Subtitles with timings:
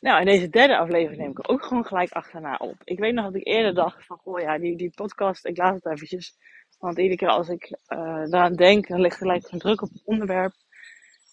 [0.00, 2.76] Nou, en deze derde aflevering neem ik ook gewoon gelijk achterna op.
[2.84, 5.74] Ik weet nog dat ik eerder dacht van, oh ja, die, die podcast, ik laat
[5.74, 6.36] het eventjes.
[6.78, 9.88] Want iedere keer als ik uh, daaraan denk, dan ligt er gelijk een druk op
[9.92, 10.52] het onderwerp.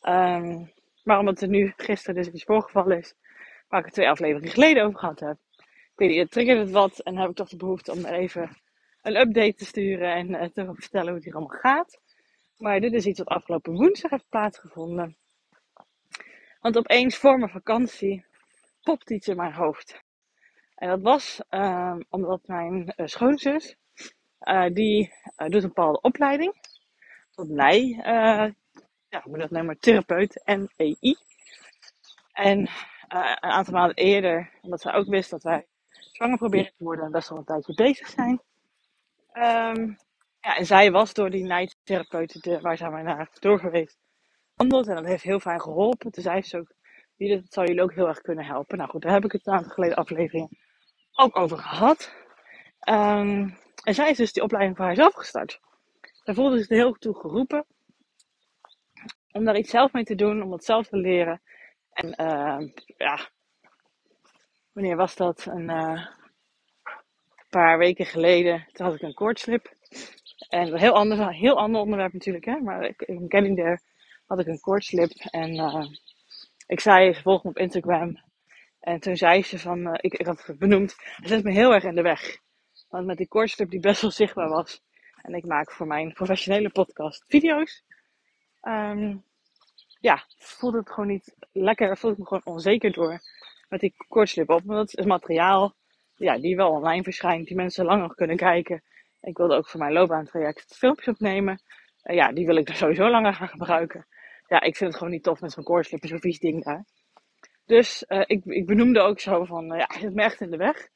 [0.08, 0.72] Um,
[1.04, 3.14] maar omdat er nu gisteren dus iets voorgevallen is,
[3.68, 5.38] waar ik het twee afleveringen geleden over gehad heb.
[5.58, 8.14] Ik weet niet, het triggerde het wat en heb ik toch de behoefte om er
[8.14, 8.58] even
[9.02, 12.00] een update te sturen en uh, te vertellen hoe het hier allemaal gaat.
[12.58, 15.18] Maar dit is iets wat afgelopen woensdag heeft plaatsgevonden.
[16.62, 18.26] Want opeens voor mijn vakantie
[18.88, 20.04] popt iets in mijn hoofd.
[20.76, 23.76] En dat was uh, omdat mijn uh, schoonzus,
[24.42, 26.54] uh, die doet een bepaalde opleiding.
[27.32, 28.00] Tot mij,
[29.10, 31.16] ja, moet dat noemen, therapeut en EI.
[32.32, 32.60] En
[33.08, 35.66] een aantal maanden eerder, omdat zij ook wist dat wij
[36.12, 38.42] zwanger proberen te worden en best wel een tijdje bezig zijn.
[39.34, 39.98] Um,
[40.42, 43.98] ja, en zij was door die nijtherapeut waar zij mij naar door geweest.
[44.56, 46.12] En dat heeft heel fijn geholpen.
[46.12, 46.72] Toen zei ze ook,
[47.18, 48.78] dat zou jullie ook heel erg kunnen helpen.
[48.78, 50.58] Nou goed, daar heb ik het een aantal geleden afleveringen
[51.14, 52.14] ook over gehad.
[52.90, 55.60] Um, en zij is dus die opleiding voor haarzelf gestart.
[56.24, 57.66] Zij voelde zich heel toe geroepen
[59.32, 61.42] om daar iets zelf mee te doen, om het zelf te leren.
[61.90, 63.30] En uh, ja,
[64.72, 65.46] wanneer was dat?
[65.46, 66.08] Een uh,
[67.50, 69.76] paar weken geleden, toen had ik een koortslip.
[70.50, 72.60] En een heel ander, heel ander onderwerp natuurlijk, hè.
[72.60, 73.80] Maar in Getting There
[74.26, 75.12] had ik een koortslip.
[75.12, 75.86] En uh,
[76.68, 78.20] ik zei, ze volgde me op Instagram.
[78.80, 81.74] En toen zei ze van, uh, ik, ik had het benoemd, hij zet me heel
[81.74, 82.38] erg in de weg.
[82.90, 84.82] Want met die koortslip die best wel zichtbaar was.
[85.22, 87.84] En ik maak voor mijn professionele podcast video's.
[88.62, 89.24] Um,
[90.00, 91.98] ja, voelde het gewoon niet lekker.
[91.98, 93.20] Voelde ik me gewoon onzeker door
[93.70, 94.62] met die koortslip op.
[94.64, 95.76] Want dat is materiaal
[96.16, 97.48] ja, die wel online verschijnt.
[97.48, 98.84] Die mensen langer kunnen kijken.
[99.22, 101.62] Ik wilde ook voor mijn loopbaantraject filmpjes opnemen.
[102.04, 104.08] Uh, ja, die wil ik er sowieso langer gaan gebruiken.
[104.48, 106.86] Ja, ik vind het gewoon niet tof met zo'n koortslip, zo'n vies ding daar.
[107.66, 110.58] Dus uh, ik, ik benoemde ook zo van, uh, ja, het me echt in de
[110.58, 110.88] weg.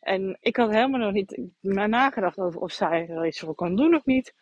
[0.00, 3.94] En ik had helemaal nog niet nagedacht over of zij er iets voor kan doen
[3.94, 4.34] of niet.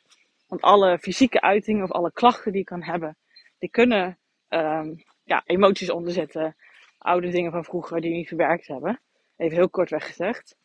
[0.47, 3.16] Want alle fysieke uitingen of alle klachten die ik kan hebben,
[3.59, 6.56] die kunnen um, ja, emoties onderzetten.
[6.98, 9.00] Oude dingen van vroeger die niet verwerkt hebben.
[9.37, 10.56] Even heel kort weggezegd.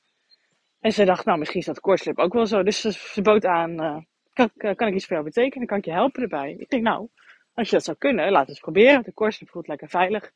[0.79, 2.63] En ze dacht, nou misschien is dat koortslip ook wel zo.
[2.63, 3.97] Dus ze, ze bood aan, uh,
[4.33, 5.67] kan, kan, ik iets voor jou betekenen?
[5.67, 6.55] Kan ik je helpen erbij?
[6.57, 7.09] Ik denk, nou,
[7.55, 9.03] als je dat zou kunnen, laat het proberen.
[9.03, 10.31] De koortslip voelt lekker veilig.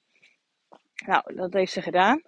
[1.05, 2.21] Nou, dat heeft ze gedaan.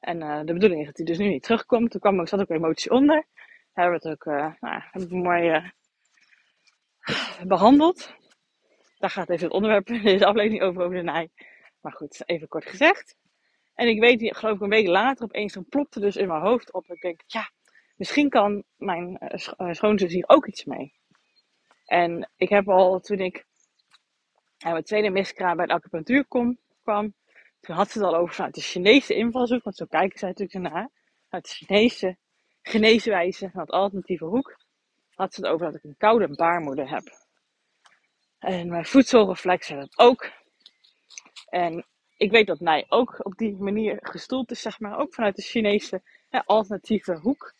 [0.00, 1.90] En uh, de bedoeling is dat hij dus nu niet terugkomt.
[1.90, 3.24] Toen kwam, zat ook emotie onder.
[3.72, 5.72] Hebben het ook uh, nou, hebben we mooi
[7.46, 8.14] behandeld.
[8.98, 11.28] Daar gaat even het onderwerp in deze aflevering over, over de naai.
[11.80, 13.16] Maar goed, even kort gezegd.
[13.74, 16.72] En ik weet, geloof ik, een week later opeens dan plopte dus in mijn hoofd
[16.72, 16.90] op.
[16.90, 17.50] Ik denk, ja,
[17.96, 19.18] misschien kan mijn
[19.70, 20.94] schoonzus hier ook iets mee.
[21.84, 23.46] En ik heb al, toen ik
[24.58, 26.26] aan mijn tweede miskraam bij de acupunctuur
[26.82, 27.14] kwam,
[27.60, 30.72] toen had ze het al over vanuit de Chinese invalshoek, want zo kijken zij natuurlijk
[30.72, 30.90] naar.
[31.28, 32.16] Uit de Chinese
[32.62, 34.56] geneeswijze, het alternatieve hoek,
[35.14, 37.02] had ze het over dat ik een koude baarmoeder heb.
[38.38, 40.30] En mijn voedselreflex had het ook.
[41.48, 45.36] En ik weet dat mij ook op die manier gestoeld is, zeg maar, ook vanuit
[45.36, 47.54] de Chinese hè, alternatieve hoek.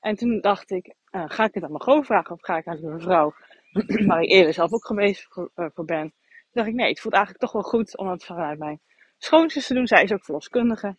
[0.00, 2.66] En toen dacht ik, uh, ga ik het aan mijn groot vragen of ga ik
[2.66, 3.34] aan mijn vrouw,
[4.06, 6.14] waar ik eerder zelf ook geweest voor, voor, ben.
[6.54, 8.80] Dacht ik, nee, het voelt eigenlijk toch wel goed om het vanuit mijn
[9.18, 9.86] schoonzus te doen.
[9.86, 10.96] Zij is ook verloskundige.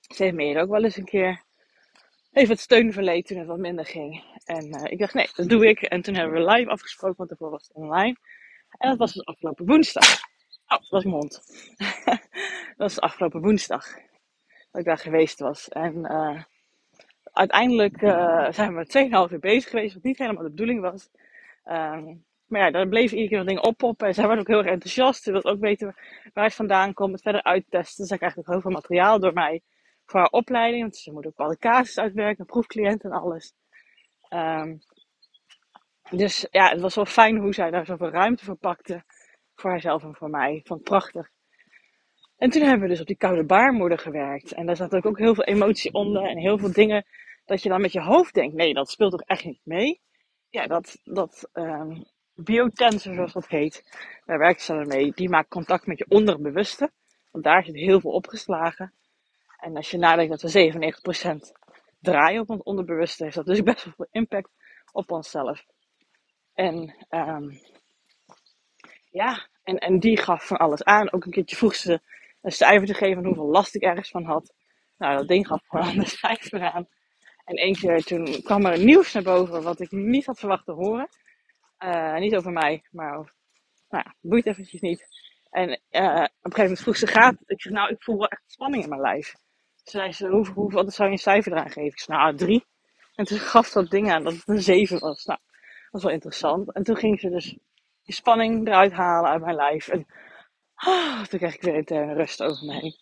[0.00, 1.44] Ze heeft me eerder ook wel eens een keer
[2.32, 4.24] even het steun verleed toen het wat minder ging.
[4.44, 5.82] En uh, ik dacht, nee, dat doe ik.
[5.82, 8.16] En toen hebben we live afgesproken, want daarvoor was het online.
[8.70, 10.20] En dat was dus afgelopen woensdag.
[10.66, 11.42] Oh, dat was mijn hond.
[12.76, 13.86] dat was afgelopen woensdag.
[14.70, 15.68] Dat ik daar geweest was.
[15.68, 16.42] En uh,
[17.32, 21.10] uiteindelijk uh, zijn we 2,5 uur bezig geweest, wat niet helemaal de bedoeling was.
[21.64, 24.06] Um, maar ja, daar bleven iedere keer nog dingen oppoppen.
[24.06, 25.22] En zij werd ook heel erg enthousiast.
[25.22, 25.94] Ze wilde ook weten
[26.32, 27.96] waar het vandaan komt, het verder uittesten.
[27.96, 29.62] Dus zij krijgt ook heel veel materiaal door mij
[30.04, 30.82] voor haar opleiding.
[30.82, 33.54] Want ze moet ook casus uitwerken, proefcliënten en alles.
[34.30, 34.78] Um,
[36.10, 39.04] dus ja, het was wel fijn hoe zij daar zoveel ruimte voor pakte
[39.54, 40.60] voor haarzelf en voor mij.
[40.64, 41.30] Het prachtig.
[42.36, 44.52] En toen hebben we dus op die koude baarmoeder gewerkt.
[44.52, 47.06] En daar zat ook, ook heel veel emotie onder en heel veel dingen
[47.44, 50.00] dat je dan met je hoofd denkt, nee, dat speelt toch echt niet mee?
[50.48, 52.04] Ja, dat, dat um,
[52.36, 53.84] biotensor, zoals dat heet,
[54.24, 55.12] daar werkt ze mee.
[55.14, 56.90] Die maakt contact met je onderbewuste.
[57.30, 58.92] Want daar zit heel veel opgeslagen.
[59.58, 60.72] En als je nadenkt dat we
[61.48, 61.52] 97%
[62.00, 64.50] draaien op ons onderbewuste, heeft dat dus best wel veel impact
[64.92, 65.64] op onszelf.
[66.54, 67.60] En um,
[69.10, 71.12] ja, en, en die gaf van alles aan.
[71.12, 72.00] Ook een keertje vroeg ze
[72.42, 74.54] een cijfer te geven van hoeveel last ik ergens van had.
[74.98, 76.88] Nou, dat ding gaf gewoon een cijfer aan.
[77.44, 80.72] En één keer toen kwam er nieuws naar boven wat ik niet had verwacht te
[80.72, 81.08] horen.
[81.78, 83.34] Uh, niet over mij, maar over,
[83.88, 85.06] nou ja, boeit eventjes niet.
[85.50, 88.28] En uh, op een gegeven moment vroeg ze, gaat Ik zeg, nou, ik voel wel
[88.28, 89.34] echt spanning in mijn lijf.
[89.74, 91.90] Ze zei ze, hoe, hoe, wat zou je een cijfer eraan geven?
[91.90, 92.66] Ik zei, nou, drie.
[93.14, 95.24] En toen gaf dat ding aan dat het een zeven was.
[95.24, 96.72] Nou, dat was wel interessant.
[96.72, 97.58] En toen ging ze dus
[98.02, 99.88] die spanning eruit halen uit mijn lijf.
[99.88, 100.06] En
[100.86, 102.94] oh, toen kreeg ik weer interne rust over me heen.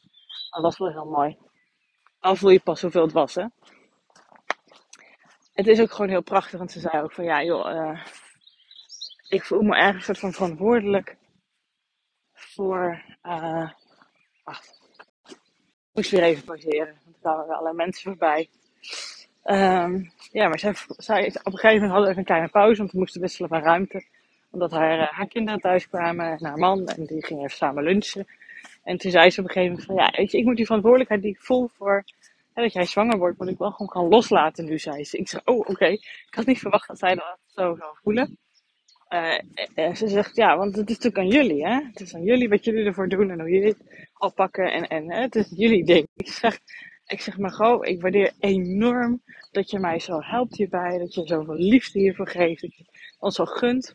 [0.50, 1.38] Dat was wel heel mooi.
[2.21, 3.44] Dan voel je pas hoeveel het was, hè.
[5.53, 8.05] Het is ook gewoon heel prachtig, want ze zei ook van, ja joh, uh,
[9.34, 11.16] ik voel me ergens soort van verantwoordelijk
[12.32, 13.70] voor, uh,
[15.28, 18.48] ik moest weer even pauzeren, want er kwamen allerlei mensen voorbij.
[19.44, 22.78] Um, ja, maar zij, zij, op een gegeven moment hadden we even een kleine pauze,
[22.78, 24.06] want we moesten wisselen van ruimte.
[24.50, 27.84] Omdat haar, uh, haar kinderen thuis kwamen en haar man, en die gingen even samen
[27.84, 28.26] lunchen.
[28.82, 30.66] En toen zei ze op een gegeven moment van, ja, weet je, ik moet die
[30.66, 32.04] verantwoordelijkheid die ik voel voor
[32.54, 35.19] dat jij zwanger wordt, moet ik wel gewoon gaan loslaten nu, zei ze.
[35.19, 35.87] Ik zeg, oh, oké.
[35.87, 38.38] Ik had niet verwacht dat zij dat zo zou voelen.
[39.14, 41.75] Uh, ze zegt, ja, want het is natuurlijk aan jullie, hè.
[41.75, 44.72] Het is aan jullie wat jullie ervoor doen en hoe jullie het oppakken.
[44.72, 46.08] En, en hè, het is jullie ding.
[46.16, 46.58] Ik zeg,
[47.06, 50.99] ik zeg, Margot, ik waardeer enorm dat je mij zo helpt hierbij.
[50.99, 52.61] Dat je zoveel liefde hiervoor geeft.
[52.61, 52.84] Dat je
[53.19, 53.94] ons zo gunt.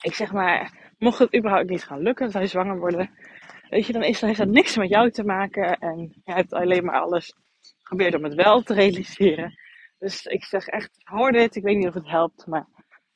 [0.00, 3.10] Ik zeg maar, mocht het überhaupt niet gaan lukken, dat wij zwanger worden.
[3.68, 5.78] Weet je, dan is, dat niks met jou te maken.
[5.78, 7.34] En jij hebt alleen maar alles
[7.82, 9.58] geprobeerd om het wel te realiseren.
[9.98, 11.56] Dus ik zeg echt, hoor dit.
[11.56, 12.66] Ik weet niet of het helpt, maar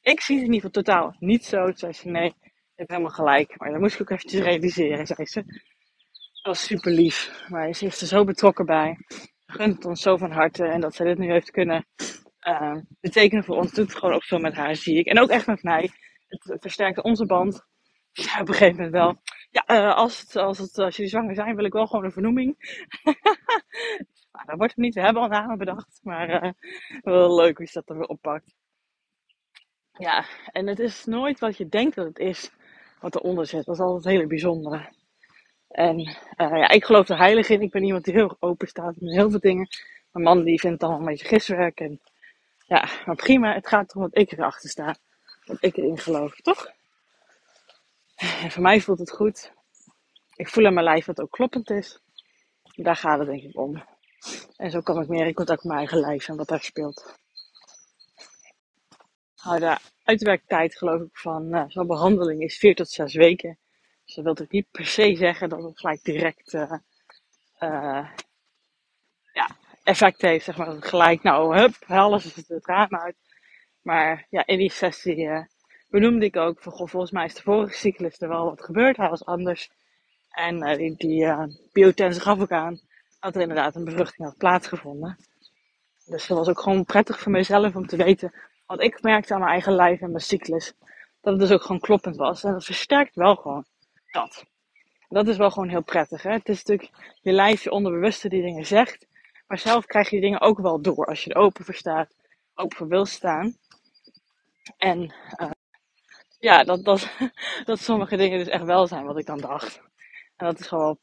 [0.00, 1.64] ik zie het in ieder geval totaal niet zo.
[1.64, 3.58] Toen zei ze, nee, je hebt helemaal gelijk.
[3.58, 5.42] Maar dan moest ik ook eventjes realiseren, zei ze.
[5.42, 7.46] Dat was super lief.
[7.48, 8.98] Maar ze is er zo betrokken bij.
[9.46, 10.64] Gunt het ons zo van harte.
[10.64, 11.86] En dat ze dit nu heeft kunnen
[12.48, 13.72] uh, betekenen voor ons.
[13.72, 15.06] Doet het gewoon ook zo met haar, zie ik.
[15.06, 15.90] En ook echt met mij.
[16.28, 17.66] Het, versterkte onze band.
[18.12, 19.22] Ja, op een gegeven moment wel.
[19.50, 22.12] Ja, uh, als, het, als, het, als jullie zwanger zijn, wil ik wel gewoon een
[22.12, 22.56] vernoeming.
[24.32, 24.94] nou, dat wordt het niet.
[24.94, 26.00] We hebben al namen bedacht.
[26.02, 26.52] Maar uh,
[27.02, 28.54] wel leuk hoe je dat dan weer oppakt.
[29.98, 32.50] Ja, en het is nooit wat je denkt dat het is
[33.00, 33.64] wat eronder zit.
[33.64, 34.92] Dat is altijd het hele bijzondere.
[35.68, 37.62] En uh, ja, ik geloof er heilig in.
[37.62, 39.68] Ik ben iemand die heel open staat met heel veel dingen.
[40.12, 41.80] Mijn man die vindt het allemaal een beetje giswerk.
[41.80, 42.00] En
[42.66, 43.54] ja, maar prima.
[43.54, 44.96] Het gaat erom dat ik erachter sta.
[45.44, 46.72] Dat ik erin geloof, toch?
[48.16, 49.52] En voor mij voelt het goed.
[50.34, 52.00] Ik voel aan mijn lijf dat het ook kloppend is.
[52.74, 53.82] Daar gaat het denk ik om.
[54.56, 57.18] En zo kom ik meer in contact met mijn eigen lijf en wat daar speelt.
[59.42, 63.58] De uitwerktijd geloof ik van uh, zo'n behandeling is 4 tot 6 weken.
[64.04, 66.72] Dus dat wil ook niet per se zeggen dat het gelijk direct uh,
[67.60, 68.08] uh,
[69.32, 69.48] ja,
[69.82, 70.44] effect heeft.
[70.44, 73.16] Zeg maar gelijk, nou, hup, alles is het raam uit.
[73.82, 75.46] Maar ja, in die sessie
[75.88, 78.96] benoemde ik ook van, volgens mij is de vorige cyclus er wel wat gebeurd.
[78.96, 79.70] Hij was anders.
[80.30, 81.26] En die, die
[81.72, 82.80] biotense gaf ook aan
[83.20, 85.16] dat er inderdaad een bevruchting had plaatsgevonden.
[86.06, 88.32] Dus dat was ook gewoon prettig voor mezelf om te weten
[88.68, 90.74] want ik merkte aan mijn eigen lijf en mijn cyclus
[91.20, 92.44] dat het dus ook gewoon kloppend was.
[92.44, 93.64] En dat versterkt wel gewoon
[94.10, 94.44] dat.
[95.08, 96.22] Dat is wel gewoon heel prettig.
[96.22, 96.30] Hè?
[96.32, 99.06] Het is natuurlijk je lijf, je onderbewuste die dingen zegt.
[99.46, 102.14] Maar zelf krijg je dingen ook wel door als je er open voor staat,
[102.54, 103.56] open voor wil staan.
[104.76, 105.50] En uh,
[106.38, 107.10] ja, dat, dat,
[107.64, 109.80] dat sommige dingen dus echt wel zijn wat ik dan dacht.
[110.36, 110.98] En dat is gewoon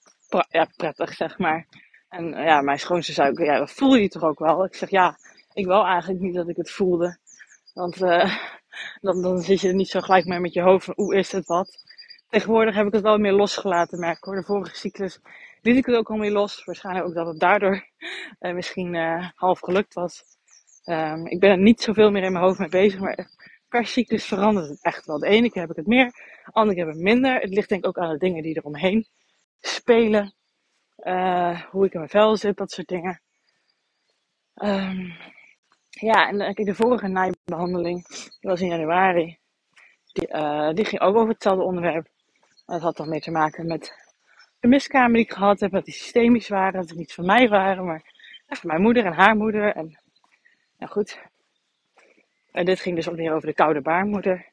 [0.50, 1.68] ja, prettig, zeg maar.
[2.10, 4.66] En ja, mijn schoonste zei ja, dat voel je toch ook wel?
[4.66, 5.18] Ik zeg, ja,
[5.54, 7.18] ik wil eigenlijk niet dat ik het voelde.
[7.76, 8.38] Want uh,
[9.06, 11.32] dan, dan zit je er niet zo gelijk mee met je hoofd van hoe is
[11.32, 11.84] het wat.
[12.30, 14.36] Tegenwoordig heb ik het wel meer losgelaten, merk ik hoor.
[14.36, 15.20] De vorige cyclus
[15.62, 16.64] liet ik het ook al meer los.
[16.64, 17.88] Waarschijnlijk ook dat het daardoor
[18.40, 20.24] uh, misschien uh, half gelukt was.
[20.86, 23.30] Um, ik ben er niet zoveel meer in mijn hoofd mee bezig, maar
[23.70, 25.20] per cyclus verandert het echt wel.
[25.20, 26.06] De ene keer heb ik het meer,
[26.46, 27.40] de andere keer heb ik het minder.
[27.40, 29.08] Het ligt denk ik ook aan de dingen die er omheen
[29.60, 30.34] spelen.
[31.72, 33.22] hoe ik in mijn vel zit, dat soort dingen.
[34.54, 35.14] Um,
[36.00, 39.38] ja, en kijk, de vorige naaibehandeling, die was in januari.
[40.14, 42.08] Die, uh, die ging ook over hetzelfde onderwerp.
[42.66, 43.94] Dat had toch mee te maken met
[44.60, 47.50] de miskamer die ik gehad heb, dat die systemisch waren, dat het niet van mij
[47.50, 48.14] waren, maar
[48.48, 49.76] van mijn moeder en haar moeder.
[49.76, 50.00] En
[50.78, 51.20] nou goed.
[52.52, 54.46] En dit ging dus ook weer over de koude baarmoeder.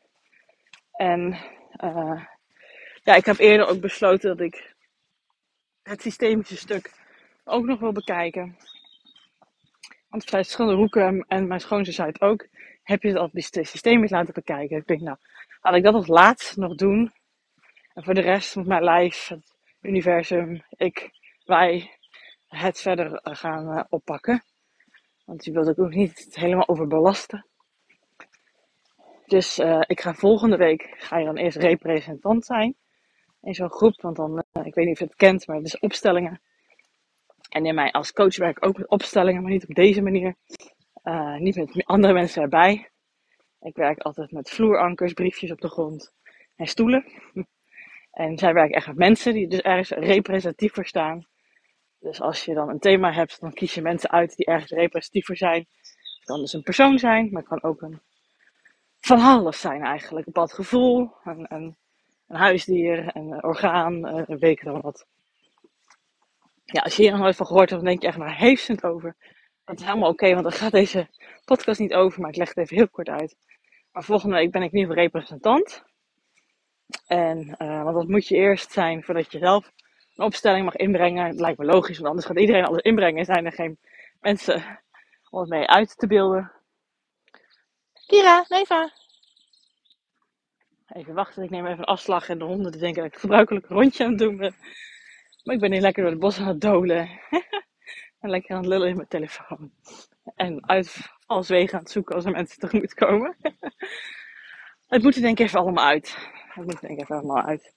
[0.92, 1.36] En
[1.84, 2.24] uh,
[3.02, 4.74] ja, ik heb eerder ook besloten dat ik
[5.82, 6.90] het systemische stuk
[7.44, 8.56] ook nog wil bekijken.
[10.12, 12.46] Want vanuit verschillende hoeken, en mijn schoonzus het ook,
[12.82, 14.76] heb je het al die systeem laten bekijken.
[14.76, 15.16] Ik denk, nou,
[15.62, 17.12] laat ik dat als laatst nog doen.
[17.94, 21.10] En voor de rest moet mijn lijf, het universum, ik,
[21.44, 21.90] wij
[22.48, 24.42] het verder eh, gaan uh, oppakken.
[25.24, 27.46] Want je wilt ook niet helemaal overbelasten.
[29.26, 32.74] Dus uh, ik ga volgende week, ga je dan eerst representant zijn.
[33.40, 35.78] In zo'n groep, want dan, ik weet niet of je het kent, maar het is
[35.78, 36.40] opstellingen.
[37.52, 40.34] En in mij als coach werk ik ook met opstellingen, maar niet op deze manier.
[41.04, 42.90] Uh, niet met andere mensen erbij.
[43.60, 46.12] Ik werk altijd met vloerankers, briefjes op de grond
[46.56, 47.04] en stoelen.
[48.12, 51.26] En zij werken echt met mensen die dus ergens representatief voor staan.
[51.98, 55.26] Dus als je dan een thema hebt, dan kies je mensen uit die ergens representatief
[55.26, 55.66] voor zijn.
[56.18, 58.00] Het kan dus een persoon zijn, maar het kan ook een
[59.00, 60.26] van alles zijn eigenlijk.
[60.26, 61.76] Een bepaald gevoel, een, een,
[62.28, 65.06] een huisdier, een orgaan, eh, een week dan wat.
[66.72, 68.64] Ja, als je hier nog nooit van gehoord hebt, dan denk je echt maar heeft
[68.64, 69.16] ze het over.
[69.64, 71.08] Dat is helemaal oké, want dan gaat deze
[71.44, 73.36] podcast niet over, maar ik leg het even heel kort uit.
[73.92, 75.82] Maar volgende week ben ik nu representant.
[77.06, 79.72] En, uh, want dat moet je eerst zijn voordat je zelf
[80.14, 81.26] een opstelling mag inbrengen.
[81.26, 83.78] Het lijkt me logisch, want anders gaat iedereen alles inbrengen en zijn er geen
[84.20, 84.80] mensen
[85.30, 86.52] om het mee uit te beelden.
[88.06, 88.92] Kira, Neva.
[90.86, 93.74] Even wachten, ik neem even een afslag en de honden denken dat ik het gebruikelijke
[93.74, 94.54] rondje aan het doen ben.
[95.42, 97.08] Maar ik ben hier lekker door het bos aan het dolen.
[98.20, 99.72] en lekker aan het lullen in mijn telefoon.
[100.34, 103.36] En uitvalswegen aan het zoeken als er mensen tegemoet komen.
[104.88, 106.16] het moet er denk ik even allemaal uit.
[106.48, 107.74] Het moet er denk ik even allemaal uit.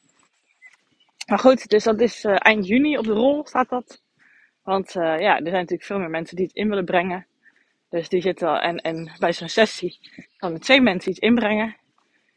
[1.27, 4.01] Maar goed, dus dat is uh, eind juni op de rol staat dat.
[4.63, 7.27] Want uh, ja, er zijn natuurlijk veel meer mensen die het in willen brengen.
[7.89, 9.99] Dus die zitten en, en bij zo'n sessie
[10.37, 11.75] kan er twee mensen iets inbrengen.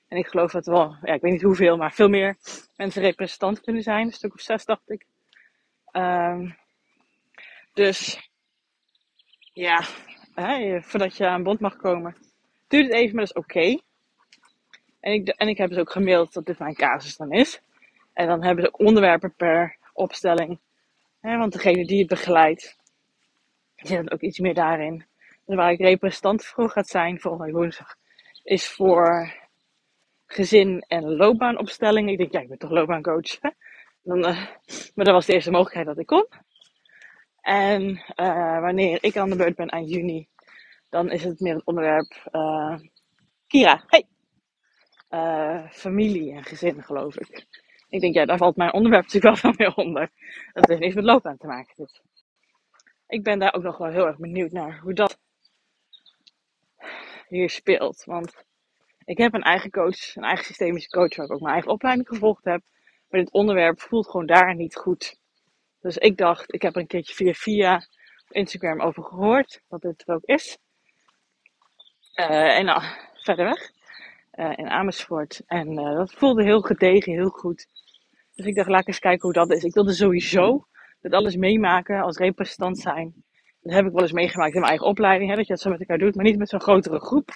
[0.09, 2.37] En ik geloof dat wel, ja, ik weet niet hoeveel, maar veel meer
[2.77, 4.07] mensen representant kunnen zijn.
[4.07, 5.07] Een stuk of zes, dacht ik.
[5.99, 6.57] Um,
[7.73, 8.31] dus
[9.53, 9.83] ja,
[10.81, 12.17] voordat je aan bod mag komen,
[12.69, 13.81] duurt het even, maar dat is oké.
[15.01, 17.61] En, ik, en ik heb dus ook gemaild dat dit mijn casus dan is.
[18.13, 20.59] En dan hebben ze onderwerpen per opstelling.
[21.21, 22.77] Hè, want degene die het begeleidt,
[23.77, 25.07] zit ook iets meer daarin.
[25.45, 27.97] Waar ik representant voor gaat zijn volgende woensdag,
[28.43, 29.35] is voor
[30.27, 32.11] gezin en loopbaanopstelling.
[32.11, 33.39] Ik denk, ja, ik ben toch loopbaancoach.
[34.17, 34.23] Uh,
[34.95, 36.27] maar dat was de eerste mogelijkheid dat ik kon.
[37.41, 40.29] En uh, wanneer ik aan de beurt ben eind juni,
[40.89, 42.79] dan is het meer het onderwerp uh,
[43.47, 43.85] Kira.
[43.87, 44.07] Hey!
[45.71, 47.47] familie en gezin, geloof ik.
[47.89, 50.11] Ik denk, ja, daar valt mijn onderwerp natuurlijk wel van mee onder.
[50.53, 51.75] Dat heeft niks met loopbaan te maken.
[51.77, 52.03] Dus
[53.07, 55.19] ik ben daar ook nog wel heel erg benieuwd naar hoe dat
[57.29, 58.05] hier speelt.
[58.05, 58.45] Want
[59.05, 62.09] ik heb een eigen coach, een eigen systemische coach, waar ik ook mijn eigen opleiding
[62.09, 62.63] gevolgd heb.
[63.09, 65.19] Maar dit onderwerp voelt gewoon daar niet goed.
[65.81, 67.75] Dus ik dacht, ik heb er een keertje via via
[68.29, 70.59] op Instagram over gehoord, dat dit er ook is.
[72.15, 72.83] Uh, en nou,
[73.15, 73.71] verder weg.
[74.35, 75.43] Uh, in Amersfoort.
[75.47, 77.67] En dat voelde heel gedegen, heel goed.
[78.35, 79.63] Dus ik dacht, laat eens kijken hoe dat is.
[79.63, 80.67] Ik wilde sowieso
[81.01, 83.25] dat alles meemaken als representant zijn.
[83.61, 85.71] Dat heb ik wel eens meegemaakt in mijn eigen opleiding, hè, dat je dat zo
[85.71, 87.31] met elkaar doet, maar niet met zo'n grotere groep.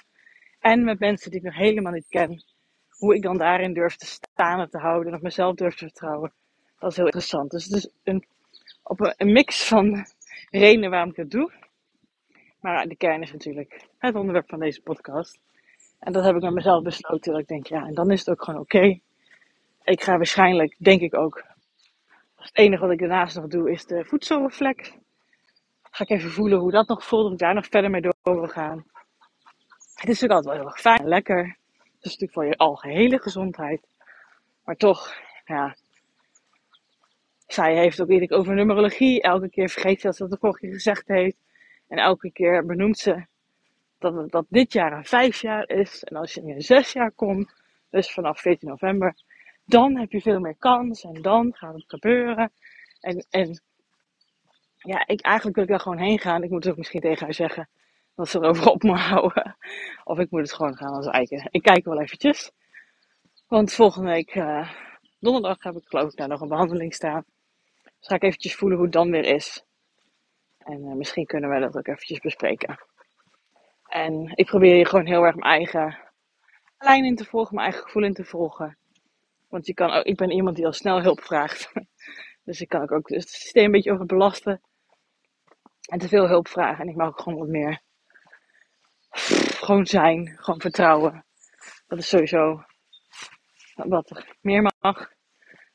[0.59, 2.43] En met mensen die ik nog helemaal niet ken.
[3.03, 5.85] Hoe ik dan daarin durf te staan en te houden en op mezelf durf te
[5.85, 6.31] vertrouwen.
[6.79, 7.51] Dat is heel interessant.
[7.51, 8.25] Dus het is een,
[8.83, 10.05] op een, mix van
[10.49, 11.51] redenen waarom ik het doe.
[12.59, 15.39] Maar de kern is natuurlijk het onderwerp van deze podcast.
[15.99, 17.31] En dat heb ik met mezelf besloten.
[17.31, 18.99] Dat ik denk, ja, en dan is het ook gewoon oké.
[19.83, 21.43] Ik ga waarschijnlijk, denk ik ook.
[22.35, 24.91] Het enige wat ik daarnaast nog doe is de voedselreflex.
[25.91, 27.25] Ga ik even voelen hoe dat nog voelt.
[27.25, 28.85] Of ik daar nog verder mee door wil gaan.
[29.93, 31.61] Het is natuurlijk altijd wel heel erg fijn en lekker.
[32.03, 33.87] Is natuurlijk voor je algehele gezondheid.
[34.63, 35.13] Maar toch,
[35.45, 35.75] ja.
[37.47, 39.21] Zij heeft ook iets over numerologie.
[39.21, 41.37] Elke keer vergeet ze dat ze dat vorige keer gezegd heeft.
[41.87, 43.25] En elke keer benoemt ze
[43.99, 46.03] dat, dat dit jaar een vijf jaar is.
[46.03, 47.53] En als je in een zes jaar komt,
[47.89, 49.15] dus vanaf 14 november,
[49.65, 51.03] dan heb je veel meer kans.
[51.03, 52.51] En dan gaat het gebeuren.
[52.99, 53.61] En, en
[54.77, 56.43] ja, ik, eigenlijk wil ik daar gewoon heen gaan.
[56.43, 57.69] Ik moet het ook misschien tegen haar zeggen
[58.15, 59.57] dat ze erover op moet houden.
[60.03, 61.47] Of ik moet het gewoon gaan als eiken.
[61.51, 62.51] Ik kijk wel eventjes.
[63.47, 64.71] Want volgende week, uh,
[65.19, 67.25] donderdag, heb ik geloof ik daar nog een behandeling staan.
[67.83, 69.65] Dus ga ik eventjes voelen hoe het dan weer is.
[70.57, 72.77] En uh, misschien kunnen we dat ook eventjes bespreken.
[73.87, 75.97] En ik probeer hier gewoon heel erg mijn eigen
[76.77, 78.77] lijn in te volgen, mijn eigen gevoel in te volgen.
[79.49, 81.71] Want je kan ook, ik ben iemand die al snel hulp vraagt.
[82.45, 84.61] Dus ik kan ook het systeem een beetje overbelasten.
[85.81, 86.83] En te veel hulp vragen.
[86.83, 87.81] En ik mag ook gewoon wat meer
[89.13, 91.25] gewoon zijn, gewoon vertrouwen.
[91.87, 92.63] Dat is sowieso
[93.75, 95.11] wat er meer mag.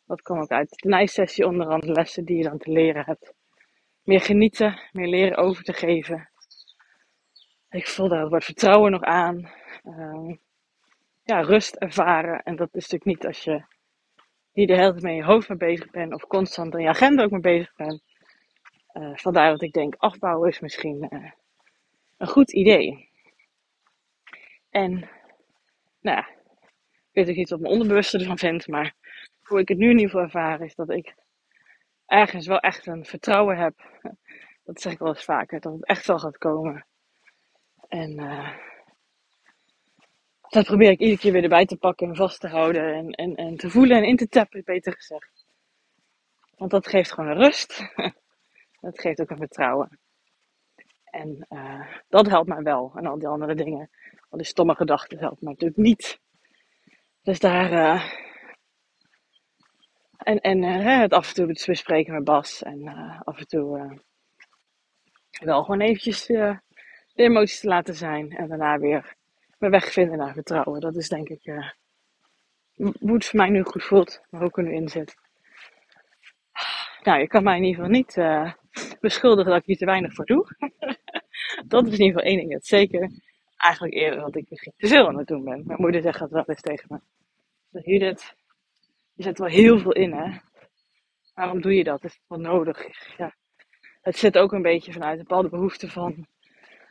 [0.06, 3.34] Dat komt ook uit de nijsessie onder andere lessen die je dan te leren hebt.
[4.02, 6.30] Meer genieten, meer leren over te geven.
[7.70, 9.50] Ik voel daar wat vertrouwen nog aan.
[9.84, 10.36] Uh,
[11.24, 12.42] ja, rust ervaren.
[12.42, 13.64] En dat is natuurlijk niet als je
[14.52, 16.14] hier de hele tijd met je hoofd mee bezig bent.
[16.14, 18.02] Of constant in je agenda ook mee bezig bent.
[18.92, 21.30] Uh, vandaar dat ik denk afbouwen is misschien uh,
[22.16, 23.07] een goed idee.
[24.70, 24.90] En,
[26.00, 26.28] nou ja,
[26.90, 28.94] ik weet ook niet wat mijn onderbewuste ervan vindt, maar
[29.42, 31.14] hoe ik het nu in ieder geval ervaren is dat ik
[32.06, 33.74] ergens wel echt een vertrouwen heb.
[34.64, 36.86] Dat zeg ik wel eens vaker, dat het echt wel gaat komen.
[37.88, 38.56] En uh,
[40.48, 42.94] dat probeer ik iedere keer weer erbij te pakken en vast te houden.
[42.94, 45.46] En, en, en te voelen en in te tappen, beter gezegd.
[46.56, 47.92] Want dat geeft gewoon een rust.
[48.80, 49.98] dat geeft ook een vertrouwen.
[51.04, 52.92] En uh, dat helpt mij wel.
[52.94, 53.90] En al die andere dingen.
[54.28, 56.20] Al die stomme gedachten helpt mij natuurlijk niet.
[57.22, 57.72] Dus daar.
[57.72, 58.12] Uh,
[60.18, 62.62] en en uh, het af en toe bespreken met Bas.
[62.62, 62.88] En
[63.24, 64.00] af en toe
[65.30, 66.60] wel gewoon eventjes de
[67.14, 68.30] emoties te laten zijn.
[68.30, 69.16] En daarna weer
[69.58, 70.80] mijn weg vinden naar vertrouwen.
[70.80, 71.74] Dat is denk ik
[72.74, 74.20] hoe het voor mij nu goed voelt.
[74.30, 75.14] Maar ook er nu in zit.
[77.02, 78.14] Nou, je kan mij in ieder geval niet
[79.00, 80.56] beschuldigen dat ik hier te weinig voor doe.
[81.66, 83.10] dat is in ieder geval één ding dat zeker.
[83.58, 85.62] Eigenlijk eerder dat ik misschien te veel aan het doen ben.
[85.66, 87.00] Mijn moeder zegt dat wel eens tegen me.
[87.70, 88.34] Dus Judith,
[89.14, 90.38] je zet wel heel veel in hè.
[91.34, 92.04] Waarom doe je dat?
[92.04, 92.86] Is het wel nodig?
[93.16, 93.34] Ja.
[94.02, 96.26] Het zit ook een beetje vanuit een bepaalde behoefte van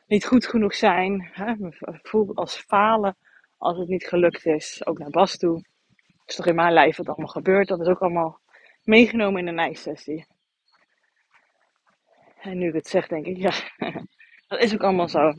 [0.08, 1.30] niet goed genoeg zijn.
[1.34, 1.54] Hè?
[2.02, 3.18] Voel als falen
[3.58, 4.86] als het niet gelukt is.
[4.86, 5.56] Ook naar Bas toe.
[5.96, 7.68] Het is toch in mijn lijf wat allemaal gebeurt.
[7.68, 8.40] Dat is ook allemaal
[8.84, 10.28] meegenomen in de nijsessie.
[12.42, 13.52] En nu ik het zeg, denk ik, ja,
[14.48, 15.34] dat is ook allemaal zo.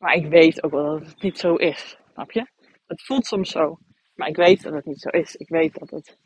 [0.00, 1.98] Maar ik weet ook wel dat het niet zo is.
[2.12, 2.46] Snap je?
[2.86, 3.78] Het voelt soms zo.
[4.14, 5.34] Maar ik weet dat het niet zo is.
[5.34, 6.18] Ik weet dat het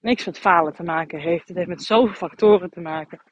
[0.00, 1.48] niks met falen te maken heeft.
[1.48, 3.22] Het heeft met zoveel factoren te maken.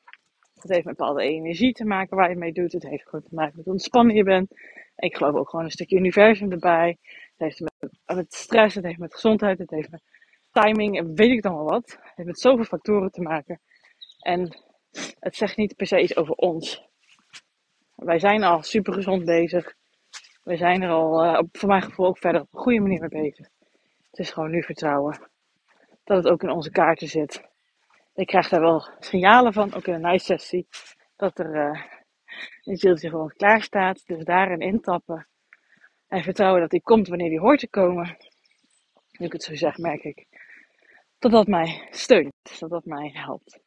[0.55, 2.73] Het heeft met bepaalde energie te maken waar je mee doet.
[2.73, 4.51] Het heeft gewoon te maken met hoe ontspannen je bent.
[4.97, 6.99] Ik geloof ook gewoon een stukje universum erbij.
[7.01, 10.03] Het heeft met, met stress, het heeft met gezondheid, het heeft met
[10.51, 11.91] timing en weet ik dan wel wat.
[11.91, 13.61] Het heeft met zoveel factoren te maken.
[14.19, 14.63] En
[15.19, 16.88] het zegt niet per se iets over ons.
[17.99, 19.75] Wij zijn al super gezond bezig.
[20.43, 23.23] Wij zijn er al, uh, voor mijn gevoel, ook verder op een goede manier mee
[23.23, 23.49] bezig.
[24.11, 25.31] Het is gewoon nu vertrouwen.
[26.05, 27.43] Dat het ook in onze kaarten zit.
[28.15, 30.67] Ik krijg daar wel signalen van, ook in een nice sessie.
[31.17, 31.83] Dat er uh,
[32.65, 34.07] een zieltje gewoon klaar staat.
[34.07, 35.27] Dus daarin intappen.
[36.09, 38.17] En vertrouwen dat die komt wanneer die hoort te komen.
[39.13, 40.27] Nu ik het zo zeg, merk ik
[41.19, 43.61] dat dat mij steunt, dat dat mij helpt.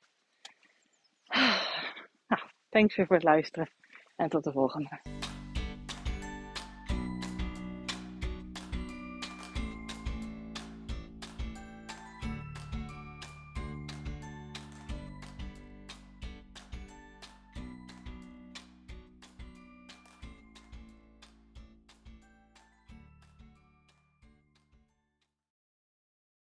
[2.27, 3.69] Nou, thanks weer voor het luisteren
[4.15, 5.20] en tot de volgende.